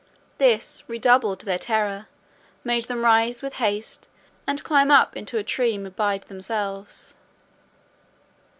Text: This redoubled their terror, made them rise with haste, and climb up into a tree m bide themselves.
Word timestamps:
This 0.39 0.81
redoubled 0.87 1.41
their 1.41 1.59
terror, 1.59 2.07
made 2.63 2.85
them 2.85 3.05
rise 3.05 3.43
with 3.43 3.57
haste, 3.57 4.07
and 4.47 4.63
climb 4.63 4.89
up 4.89 5.15
into 5.15 5.37
a 5.37 5.43
tree 5.43 5.75
m 5.75 5.83
bide 5.95 6.23
themselves. 6.23 7.13